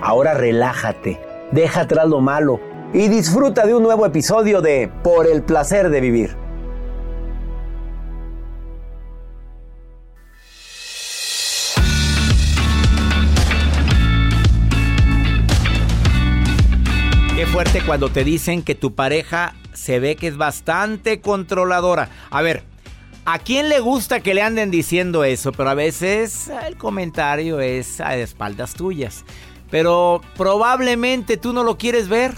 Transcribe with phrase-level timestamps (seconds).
[0.00, 2.60] Ahora relájate, deja atrás lo malo
[2.94, 6.36] y disfruta de un nuevo episodio de Por el placer de vivir.
[17.34, 22.08] Qué fuerte cuando te dicen que tu pareja se ve que es bastante controladora.
[22.30, 22.62] A ver,
[23.24, 25.50] ¿a quién le gusta que le anden diciendo eso?
[25.50, 29.24] Pero a veces el comentario es a espaldas tuyas.
[29.70, 32.34] Pero probablemente tú no lo quieres ver.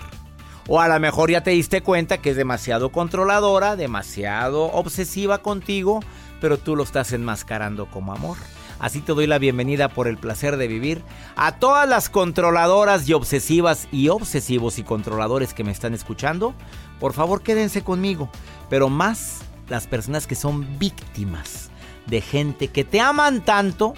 [0.68, 6.00] O a lo mejor ya te diste cuenta que es demasiado controladora, demasiado obsesiva contigo,
[6.40, 8.36] pero tú lo estás enmascarando como amor.
[8.78, 11.02] Así te doy la bienvenida por el placer de vivir
[11.36, 16.54] a todas las controladoras y obsesivas y obsesivos y controladores que me están escuchando.
[16.98, 18.30] Por favor, quédense conmigo,
[18.70, 21.70] pero más las personas que son víctimas
[22.06, 23.94] de gente que te aman tanto,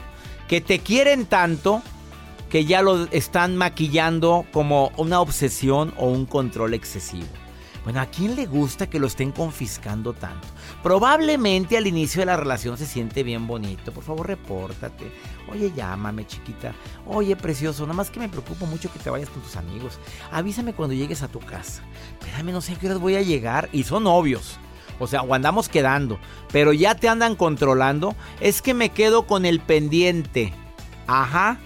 [0.48, 1.80] que te quieren tanto,
[2.52, 7.26] que ya lo están maquillando como una obsesión o un control excesivo.
[7.82, 10.46] Bueno, ¿a quién le gusta que lo estén confiscando tanto?
[10.82, 13.90] Probablemente al inicio de la relación se siente bien bonito.
[13.90, 15.10] Por favor, repórtate.
[15.50, 16.74] Oye, llámame, chiquita.
[17.06, 19.98] Oye, precioso, nada más que me preocupo mucho que te vayas con tus amigos.
[20.30, 21.82] Avísame cuando llegues a tu casa.
[22.20, 23.70] Espérame, no sé a qué horas voy a llegar.
[23.72, 24.58] Y son obvios.
[24.98, 26.18] O sea, o andamos quedando.
[26.52, 28.14] Pero ya te andan controlando.
[28.40, 30.52] Es que me quedo con el pendiente.
[31.06, 31.58] Ajá.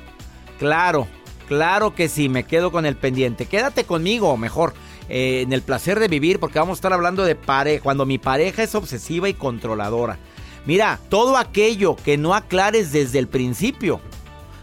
[0.59, 1.07] Claro,
[1.49, 3.47] claro que sí, me quedo con el pendiente.
[3.47, 4.75] Quédate conmigo, mejor.
[5.09, 7.83] eh, en el placer de vivir, porque vamos a estar hablando de pareja.
[7.83, 10.19] Cuando mi pareja es obsesiva y controladora.
[10.67, 14.01] Mira, todo aquello que no aclares desde el principio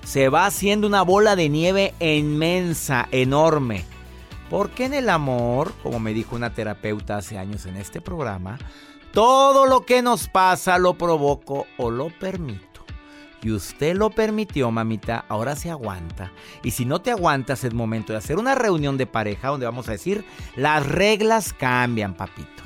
[0.04, 3.86] se va haciendo una bola de nieve inmensa, enorme.
[4.50, 8.60] Porque en el amor, como me dijo una terapeuta hace años en este programa,
[9.14, 12.73] todo lo que nos pasa lo provoco o lo permito.
[13.44, 16.32] Y usted lo permitió, mamita, ahora se aguanta.
[16.64, 19.90] Y si no te aguantas, es momento de hacer una reunión de pareja donde vamos
[19.90, 20.24] a decir,
[20.56, 22.64] las reglas cambian, papito.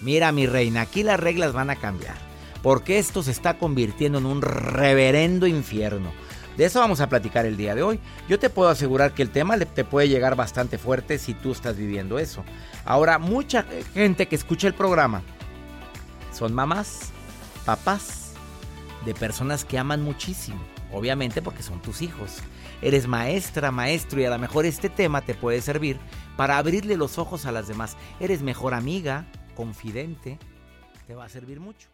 [0.00, 2.14] Mira, mi reina, aquí las reglas van a cambiar.
[2.62, 6.10] Porque esto se está convirtiendo en un reverendo infierno.
[6.56, 8.00] De eso vamos a platicar el día de hoy.
[8.26, 11.76] Yo te puedo asegurar que el tema te puede llegar bastante fuerte si tú estás
[11.76, 12.44] viviendo eso.
[12.86, 15.22] Ahora, mucha gente que escucha el programa
[16.32, 17.10] son mamás,
[17.66, 18.23] papás,
[19.04, 20.60] de personas que aman muchísimo.
[20.92, 22.38] Obviamente porque son tus hijos.
[22.82, 25.98] Eres maestra, maestro y a lo mejor este tema te puede servir
[26.36, 27.96] para abrirle los ojos a las demás.
[28.20, 30.38] Eres mejor amiga, confidente.
[31.06, 31.93] Te va a servir mucho.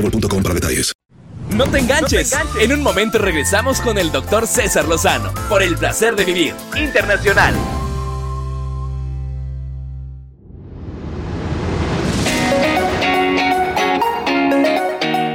[0.00, 0.92] boostmobile.com para detalles.
[1.54, 2.36] No te, enganches.
[2.60, 7.54] En un momento regresamos con el doctor César Lozano por el placer de vivir internacional.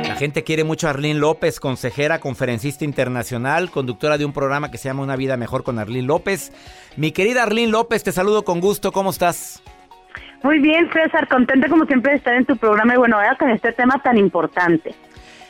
[0.08, 4.78] La gente quiere mucho a Arlene López, consejera, conferencista internacional, conductora de un programa que
[4.78, 6.52] se llama Una vida mejor con Arlene López.
[6.96, 8.94] Mi querida Arlene López, te saludo con gusto.
[8.94, 9.62] ¿Cómo estás?
[10.44, 13.50] Muy bien, César, contenta como siempre de estar en tu programa y bueno, ahora con
[13.50, 14.94] este tema tan importante.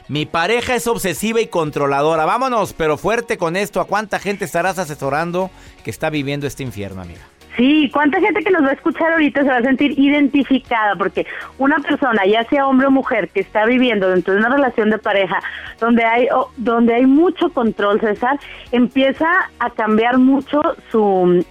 [0.07, 2.25] Mi pareja es obsesiva y controladora.
[2.25, 3.81] Vámonos, pero fuerte con esto.
[3.81, 5.49] ¿A cuánta gente estarás asesorando
[5.83, 7.21] que está viviendo este infierno, amiga?
[7.57, 11.25] Sí, cuánta gente que nos va a escuchar ahorita se va a sentir identificada, porque
[11.57, 14.97] una persona, ya sea hombre o mujer, que está viviendo dentro de una relación de
[14.97, 15.39] pareja
[15.79, 18.39] donde hay donde hay mucho control, César,
[18.71, 19.27] empieza
[19.59, 20.61] a cambiar mucho
[20.91, 21.45] su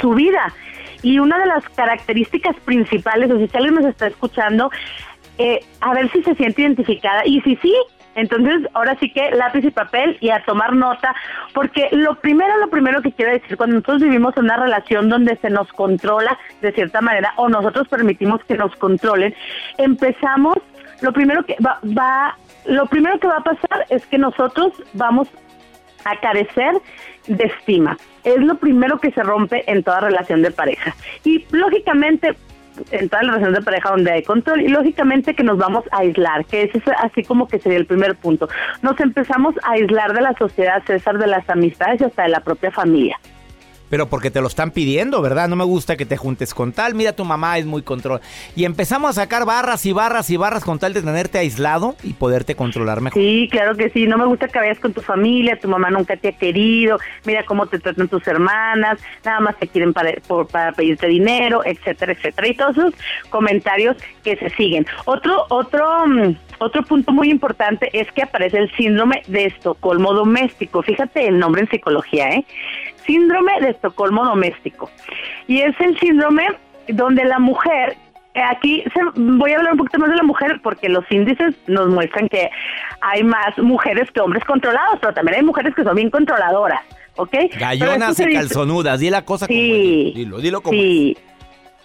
[0.00, 0.52] su vida
[1.02, 4.70] y una de las características principales, o si alguien nos está escuchando,
[5.38, 7.22] eh, a ver si se siente identificada.
[7.26, 7.74] Y si sí,
[8.14, 11.14] entonces ahora sí que lápiz y papel y a tomar nota,
[11.52, 15.50] porque lo primero, lo primero que quiero decir, cuando nosotros vivimos una relación donde se
[15.50, 19.34] nos controla de cierta manera o nosotros permitimos que nos controlen,
[19.76, 20.56] empezamos,
[21.02, 25.28] lo primero que va, va lo primero que va a pasar es que nosotros vamos
[26.04, 26.72] a carecer
[27.26, 27.96] de estima.
[28.26, 30.94] Es lo primero que se rompe en toda relación de pareja.
[31.24, 32.36] Y lógicamente
[32.90, 36.44] en toda relación de pareja donde hay control y lógicamente que nos vamos a aislar,
[36.44, 38.48] que ese es así como que sería el primer punto.
[38.82, 42.40] Nos empezamos a aislar de la sociedad, César, de las amistades y hasta de la
[42.40, 43.18] propia familia.
[43.88, 45.48] Pero porque te lo están pidiendo, ¿verdad?
[45.48, 46.94] No me gusta que te juntes con tal.
[46.94, 48.20] Mira, tu mamá es muy control.
[48.54, 52.12] Y empezamos a sacar barras y barras y barras con tal de tenerte aislado y
[52.12, 53.20] poderte controlar mejor.
[53.20, 54.06] Sí, claro que sí.
[54.06, 55.58] No me gusta que vayas con tu familia.
[55.58, 56.98] Tu mamá nunca te ha querido.
[57.24, 58.98] Mira cómo te tratan tus hermanas.
[59.24, 60.12] Nada más te quieren para,
[60.50, 62.48] para pedirte dinero, etcétera, etcétera.
[62.48, 62.94] Y todos esos
[63.30, 64.86] comentarios que se siguen.
[65.04, 70.82] Otro, otro, mm, otro punto muy importante es que aparece el síndrome de Estocolmo doméstico.
[70.82, 72.44] Fíjate el nombre en psicología, ¿eh?
[73.06, 74.90] Síndrome de Estocolmo doméstico.
[75.46, 76.46] Y es el síndrome
[76.88, 77.96] donde la mujer,
[78.34, 82.28] aquí voy a hablar un poquito más de la mujer porque los índices nos muestran
[82.28, 82.50] que
[83.00, 86.80] hay más mujeres que hombres controlados, pero también hay mujeres que son bien controladoras.
[87.18, 87.34] ¿Ok?
[87.58, 91.16] Gallonas y calzonudas, di la cosa sí, como dilo, dilo como sí.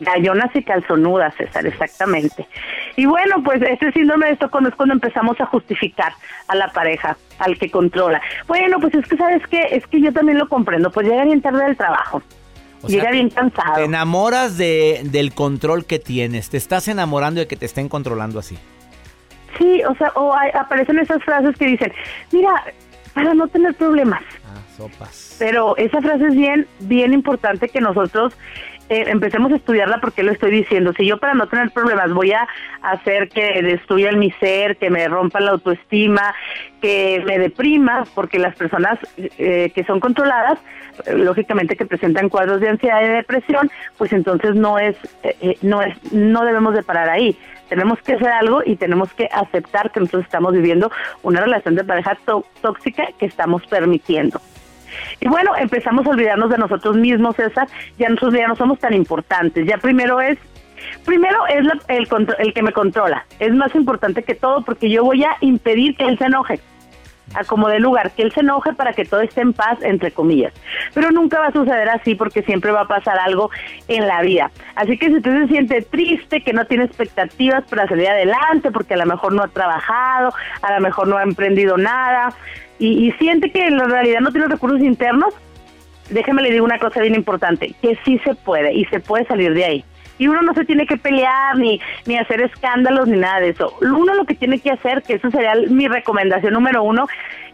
[0.01, 2.47] Gallonas y calzonudas, César, exactamente.
[2.95, 6.11] Y bueno, pues este síndrome de Estocolmo es cuando empezamos a justificar
[6.47, 8.19] a la pareja, al que controla.
[8.47, 9.61] Bueno, pues es que, ¿sabes qué?
[9.69, 12.23] Es que yo también lo comprendo, pues llega bien tarde del trabajo.
[12.87, 13.75] llega bien cansado.
[13.75, 18.39] Te enamoras de, del control que tienes, te estás enamorando de que te estén controlando
[18.39, 18.57] así.
[19.59, 21.93] Sí, o sea, o aparecen esas frases que dicen,
[22.31, 22.49] mira,
[23.13, 24.23] para no tener problemas.
[25.39, 28.33] Pero esa frase es bien, bien importante que nosotros
[28.91, 30.91] eh, empecemos a estudiarla porque lo estoy diciendo.
[30.91, 32.45] Si yo para no tener problemas voy a
[32.81, 36.35] hacer que destruya mi ser, que me rompa la autoestima,
[36.81, 40.59] que me deprima, porque las personas eh, que son controladas,
[41.05, 44.97] eh, lógicamente que presentan cuadros de ansiedad y depresión, pues entonces no es,
[45.61, 47.37] no es, no debemos de parar ahí.
[47.69, 50.91] Tenemos que hacer algo y tenemos que aceptar que nosotros estamos viviendo
[51.23, 52.17] una relación de pareja
[52.61, 54.41] tóxica que estamos permitiendo.
[55.19, 57.67] Y bueno, empezamos a olvidarnos de nosotros mismos, César,
[57.97, 60.37] ya nosotros ya no somos tan importantes, ya primero es
[61.05, 62.07] Primero es el,
[62.39, 63.25] el que me controla.
[63.39, 66.59] Es más importante que todo porque yo voy a impedir que él se enoje.
[67.33, 70.11] A como de lugar, que él se enoje para que todo esté en paz, entre
[70.11, 70.53] comillas.
[70.93, 73.49] Pero nunca va a suceder así porque siempre va a pasar algo
[73.87, 74.51] en la vida.
[74.75, 78.95] Así que si usted se siente triste, que no tiene expectativas para salir adelante, porque
[78.95, 82.33] a lo mejor no ha trabajado, a lo mejor no ha emprendido nada,
[82.81, 85.33] y, siente que en la realidad no tiene recursos internos,
[86.09, 89.53] déjeme le digo una cosa bien importante, que sí se puede y se puede salir
[89.53, 89.85] de ahí.
[90.17, 93.73] Y uno no se tiene que pelear ni, ni hacer escándalos ni nada de eso.
[93.81, 97.07] Uno lo que tiene que hacer, que eso sería mi recomendación número uno,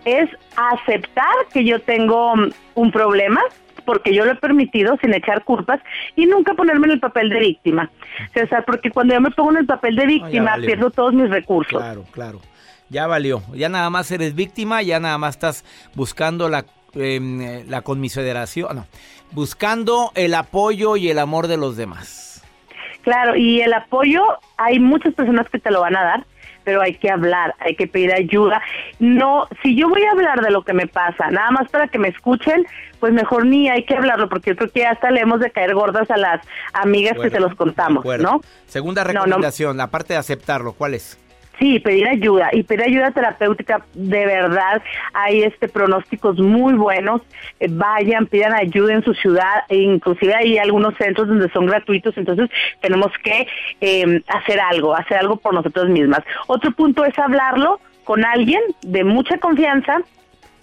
[0.05, 3.41] es aceptar que yo tengo mm, un problema,
[3.85, 5.81] porque yo lo he permitido sin echar culpas
[6.15, 7.89] y nunca ponerme en el papel de víctima.
[8.33, 11.81] César, porque cuando yo me pongo en el papel de víctima pierdo todos mis recursos.
[11.81, 12.41] Claro, claro
[12.89, 13.41] ya valió.
[13.53, 15.65] Ya nada más eres víctima, ya nada más estás
[15.95, 16.65] buscando la,
[16.95, 18.87] eh, la conmiseración, no,
[19.31, 22.43] buscando el apoyo y el amor de los demás.
[23.01, 24.21] Claro, y el apoyo,
[24.57, 26.25] hay muchas personas que te lo van a dar,
[26.65, 28.61] pero hay que hablar, hay que pedir ayuda.
[28.99, 31.97] No, si yo voy a hablar de lo que me pasa, nada más para que
[31.97, 32.67] me escuchen,
[32.99, 35.73] pues mejor ni hay que hablarlo, porque yo creo que hasta le hemos de caer
[35.73, 38.41] gordas a las amigas que se los contamos, ¿no?
[38.65, 41.17] Segunda recomendación, la parte de aceptarlo, ¿cuál es?
[41.59, 44.81] Sí, pedir ayuda y pedir ayuda terapéutica, de verdad,
[45.13, 47.21] hay este pronósticos muy buenos.
[47.59, 52.15] Eh, vayan, pidan ayuda en su ciudad, e inclusive hay algunos centros donde son gratuitos,
[52.17, 52.49] entonces
[52.81, 53.47] tenemos que
[53.81, 56.21] eh, hacer algo, hacer algo por nosotros mismas.
[56.45, 60.01] Otro punto es hablarlo con alguien de mucha confianza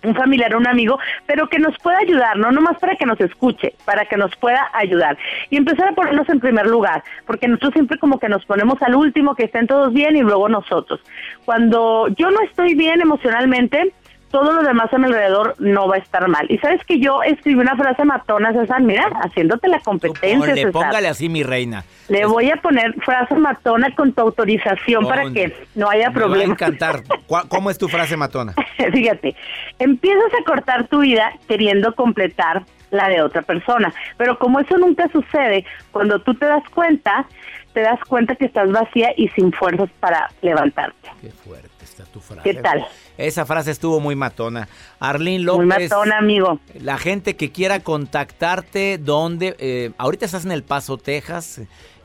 [0.04, 3.74] un familiar un amigo, pero que nos pueda ayudar, no nomás para que nos escuche,
[3.84, 5.16] para que nos pueda ayudar.
[5.50, 8.94] Y empezar a ponernos en primer lugar, porque nosotros siempre como que nos ponemos al
[8.94, 11.00] último, que estén todos bien y luego nosotros.
[11.44, 13.92] Cuando yo no estoy bien emocionalmente,
[14.34, 16.44] todo lo demás a mi alrededor no va a estar mal.
[16.48, 20.56] Y sabes que yo escribí una frase matona, César, mira, haciéndote la competencia.
[20.56, 21.84] Le póngale así, mi reina.
[22.08, 26.32] Le voy a poner frase matona con tu autorización para que no haya problema.
[26.32, 27.02] Me va a encantar.
[27.48, 28.54] ¿Cómo es tu frase matona?
[28.92, 29.36] Fíjate,
[29.78, 33.94] empiezas a cortar tu vida queriendo completar la de otra persona.
[34.16, 37.24] Pero como eso nunca sucede, cuando tú te das cuenta,
[37.72, 41.08] te das cuenta que estás vacía y sin fuerzas para levantarte.
[41.20, 42.42] Qué fuerte está tu frase.
[42.42, 42.86] ¿Qué tal?
[43.16, 44.68] Esa frase estuvo muy matona.
[44.98, 45.66] Arlene López.
[45.66, 46.58] Muy matona, amigo.
[46.80, 49.56] La gente que quiera contactarte, ¿dónde?
[49.58, 51.62] Eh, ahorita estás en El Paso, Texas.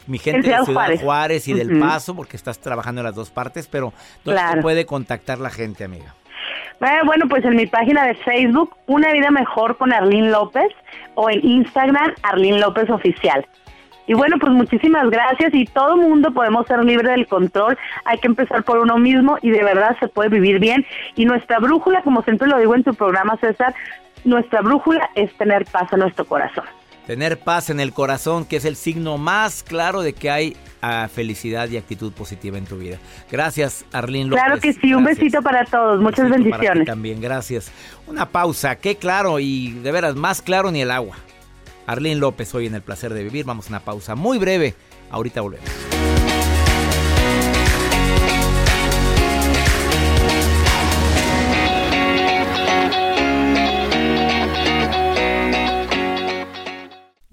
[0.08, 3.67] Mi gente de Ciudad Juárez, y del Paso, porque estás trabajando en las dos partes,
[3.67, 3.93] pero
[4.24, 6.15] ¿dónde se puede contactar la gente, amiga?
[6.81, 10.72] Eh, bueno, pues en mi página de Facebook, Una Vida Mejor con Arlene López,
[11.13, 13.46] o en Instagram, Arlene López Oficial.
[14.09, 17.77] Y bueno, pues muchísimas gracias y todo mundo podemos ser libre del control.
[18.05, 20.83] Hay que empezar por uno mismo y de verdad se puede vivir bien.
[21.15, 23.75] Y nuestra brújula, como siempre lo digo en tu programa, César,
[24.23, 26.63] nuestra brújula es tener paz en nuestro corazón.
[27.05, 31.07] Tener paz en el corazón, que es el signo más claro de que hay ah,
[31.13, 32.97] felicidad y actitud positiva en tu vida.
[33.31, 34.43] Gracias, Arlene López.
[34.43, 36.87] Claro que sí, un besito para todos, muchas bendiciones.
[36.87, 37.71] también, gracias.
[38.07, 41.15] Una pausa, qué claro y de veras, más claro ni el agua.
[41.89, 43.46] Arlene López hoy en El Placer de Vivir.
[43.46, 44.75] Vamos a una pausa muy breve.
[45.10, 45.67] Ahorita volvemos.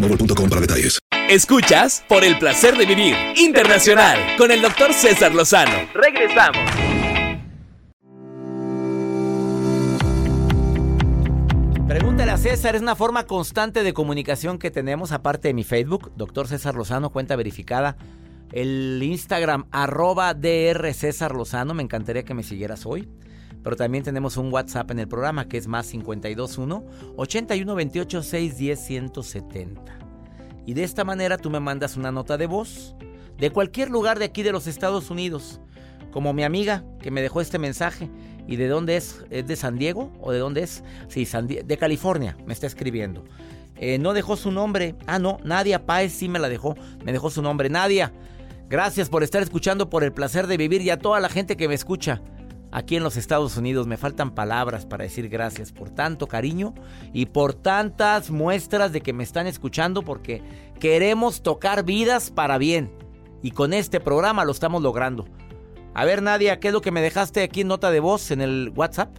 [0.00, 0.98] para detalles.
[1.28, 5.88] Escuchas por el placer de vivir internacional con el doctor César Lozano.
[5.94, 6.58] Regresamos.
[11.86, 16.12] Pregúntale a César, es una forma constante de comunicación que tenemos, aparte de mi Facebook,
[16.16, 17.96] doctor César Lozano, cuenta verificada.
[18.52, 23.08] El Instagram, arroba DR César Lozano, me encantaría que me siguieras hoy.
[23.62, 26.84] Pero también tenemos un WhatsApp en el programa que es más 521
[27.16, 29.98] 8128 610 170.
[30.66, 32.94] Y de esta manera tú me mandas una nota de voz
[33.38, 35.60] de cualquier lugar de aquí de los Estados Unidos.
[36.12, 38.10] Como mi amiga que me dejó este mensaje.
[38.46, 39.24] ¿Y de dónde es?
[39.30, 40.12] ¿Es de San Diego?
[40.20, 40.82] ¿O de dónde es?
[41.08, 41.26] Sí,
[41.64, 43.24] de California me está escribiendo.
[43.76, 44.96] Eh, no dejó su nombre.
[45.06, 46.74] Ah, no, Nadia Páez sí me la dejó.
[47.04, 47.70] Me dejó su nombre.
[47.70, 48.12] Nadia,
[48.68, 51.68] gracias por estar escuchando, por el placer de vivir y a toda la gente que
[51.68, 52.22] me escucha
[52.72, 53.86] aquí en los Estados Unidos.
[53.86, 56.74] Me faltan palabras para decir gracias por tanto cariño
[57.12, 60.42] y por tantas muestras de que me están escuchando porque
[60.78, 62.90] queremos tocar vidas para bien.
[63.42, 65.26] Y con este programa lo estamos logrando.
[65.94, 68.40] A ver, Nadia, ¿qué es lo que me dejaste aquí en nota de voz en
[68.40, 69.10] el WhatsApp?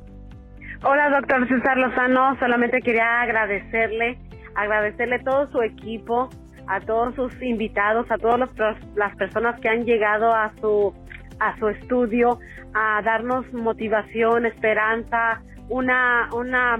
[0.83, 2.37] Hola, doctor César Lozano.
[2.39, 4.17] Solamente quería agradecerle,
[4.55, 6.29] agradecerle todo su equipo,
[6.67, 8.49] a todos sus invitados, a todas
[8.95, 10.93] las personas que han llegado a su
[11.41, 12.39] a su estudio,
[12.73, 16.79] a darnos motivación, esperanza, una una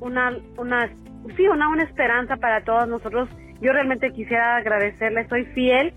[0.00, 0.88] una una
[1.36, 3.28] sí, una, una esperanza para todos nosotros.
[3.60, 5.92] Yo realmente quisiera agradecerle, soy fiel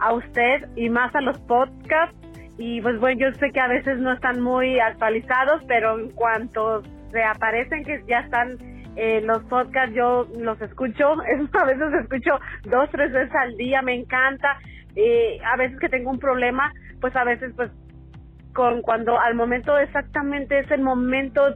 [0.00, 2.16] a usted y más a los podcasts
[2.58, 6.82] y pues bueno, yo sé que a veces no están muy actualizados, pero en cuanto
[7.10, 8.56] se aparecen que ya están
[8.96, 11.12] eh, los podcasts, yo los escucho,
[11.52, 14.58] a veces escucho dos, tres veces al día, me encanta.
[14.96, 16.72] Eh, a veces que tengo un problema,
[17.04, 17.70] pues a veces pues
[18.54, 21.54] con cuando al momento exactamente es el momento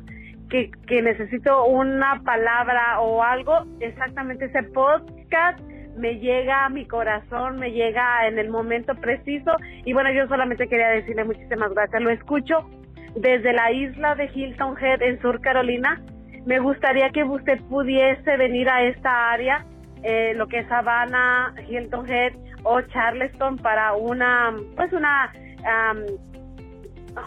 [0.50, 5.58] que, que necesito una palabra o algo, exactamente ese podcast
[5.96, 10.68] me llega a mi corazón, me llega en el momento preciso y bueno, yo solamente
[10.68, 12.02] quería decirle muchísimas gracias.
[12.02, 12.68] Lo escucho
[13.16, 16.02] desde la isla de Hilton Head en Sur Carolina.
[16.44, 19.64] Me gustaría que usted pudiese venir a esta área,
[20.02, 25.32] eh, lo que es Savannah, Hilton Head o Charleston para una, pues una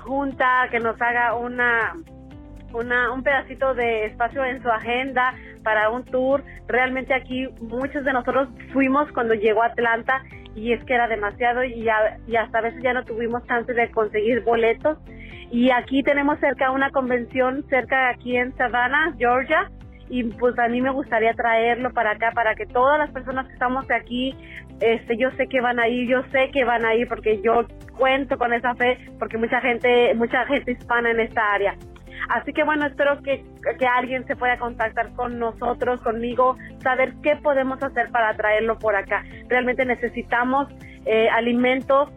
[0.05, 1.93] junta que nos haga una
[2.73, 5.33] una, un pedacito de espacio en su agenda
[5.63, 6.43] para un tour.
[6.67, 10.21] Realmente aquí muchos de nosotros fuimos cuando llegó a Atlanta
[10.55, 11.87] y es que era demasiado y,
[12.27, 14.97] y hasta veces ya no tuvimos chance de conseguir boletos.
[15.51, 19.69] Y aquí tenemos cerca una convención cerca aquí en Savannah, Georgia,
[20.11, 23.53] y pues a mí me gustaría traerlo para acá para que todas las personas que
[23.53, 24.35] estamos aquí
[24.81, 27.65] este yo sé que van a ir yo sé que van a ir porque yo
[27.97, 31.75] cuento con esa fe porque mucha gente mucha gente hispana en esta área
[32.29, 33.43] Así que bueno, espero que,
[33.79, 38.95] que alguien se pueda contactar con nosotros, conmigo, saber qué podemos hacer para traerlo por
[38.95, 39.23] acá.
[39.49, 40.67] Realmente necesitamos
[41.05, 42.09] eh, alimentos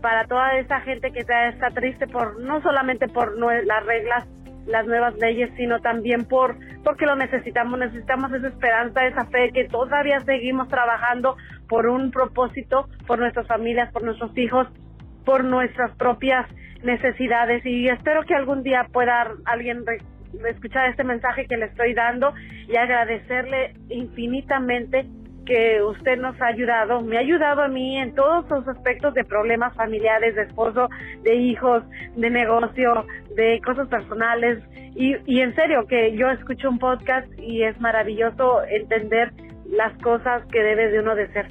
[0.00, 4.26] para toda esa gente que está, triste por no solamente por las reglas
[4.66, 9.64] las nuevas leyes, sino también por porque lo necesitamos, necesitamos esa esperanza, esa fe que
[9.68, 11.36] todavía seguimos trabajando
[11.68, 14.66] por un propósito, por nuestras familias, por nuestros hijos,
[15.24, 16.46] por nuestras propias
[16.82, 17.64] necesidades.
[17.66, 19.84] Y espero que algún día pueda alguien
[20.48, 22.32] escuchar este mensaje que le estoy dando
[22.68, 25.06] y agradecerle infinitamente
[25.44, 29.24] que usted nos ha ayudado, me ha ayudado a mí en todos los aspectos de
[29.24, 30.88] problemas familiares, de esposo,
[31.22, 31.82] de hijos,
[32.16, 34.58] de negocio, de cosas personales
[34.94, 39.32] y, y en serio que yo escucho un podcast y es maravilloso entender
[39.66, 41.46] las cosas que debe de uno de ser.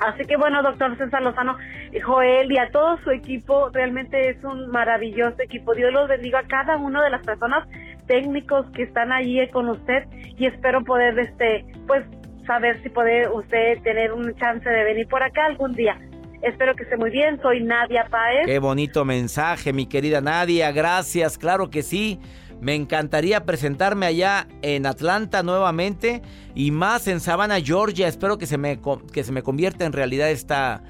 [0.00, 1.56] Así que bueno, doctor César Lozano,
[2.04, 5.74] Joel y a todo su equipo, realmente es un maravilloso equipo.
[5.74, 7.66] Dios los bendiga a cada una de las personas
[8.06, 10.04] técnicos que están allí con usted
[10.36, 12.04] y espero poder, este, pues,
[12.46, 15.98] saber si puede usted tener un chance de venir por acá algún día.
[16.42, 17.40] Espero que esté muy bien.
[17.40, 18.46] Soy Nadia Paez.
[18.46, 20.72] Qué bonito mensaje, mi querida Nadia.
[20.72, 22.20] Gracias, claro que sí.
[22.60, 26.22] Me encantaría presentarme allá en Atlanta nuevamente
[26.54, 28.08] y más en Savannah, Georgia.
[28.08, 28.78] Espero que se me,
[29.12, 30.82] que se me convierta en realidad esta,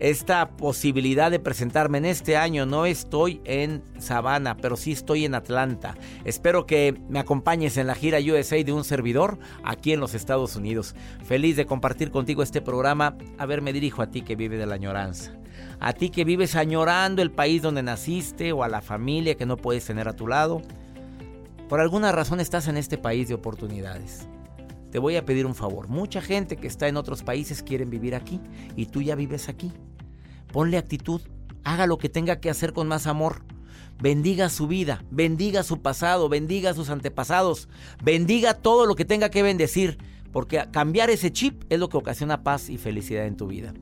[0.00, 2.66] esta posibilidad de presentarme en este año.
[2.66, 5.94] No estoy en Savannah, pero sí estoy en Atlanta.
[6.24, 10.56] Espero que me acompañes en la gira USA de un servidor aquí en los Estados
[10.56, 10.94] Unidos.
[11.24, 13.16] Feliz de compartir contigo este programa.
[13.38, 15.32] A ver, me dirijo a ti que vive de la añoranza.
[15.78, 19.56] A ti que vives añorando el país donde naciste o a la familia que no
[19.58, 20.62] puedes tener a tu lado.
[21.68, 24.26] Por alguna razón estás en este país de oportunidades.
[24.90, 25.88] Te voy a pedir un favor.
[25.88, 28.40] Mucha gente que está en otros países quieren vivir aquí
[28.76, 29.72] y tú ya vives aquí.
[30.52, 31.20] Ponle actitud,
[31.64, 33.42] haga lo que tenga que hacer con más amor.
[34.00, 37.68] Bendiga su vida, bendiga su pasado, bendiga sus antepasados,
[38.02, 39.98] bendiga todo lo que tenga que bendecir,
[40.32, 43.74] porque cambiar ese chip es lo que ocasiona paz y felicidad en tu vida.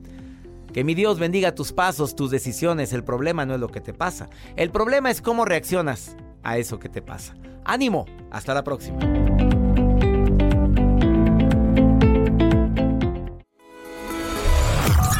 [0.73, 2.93] Que mi Dios bendiga tus pasos, tus decisiones.
[2.93, 4.29] El problema no es lo que te pasa.
[4.55, 7.35] El problema es cómo reaccionas a eso que te pasa.
[7.65, 8.99] Ánimo, hasta la próxima.